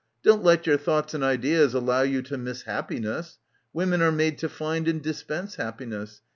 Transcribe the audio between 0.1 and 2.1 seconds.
Don't let your thoughts and ideas allow